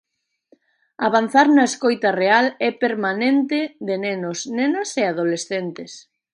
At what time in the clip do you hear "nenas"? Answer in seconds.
4.57-4.89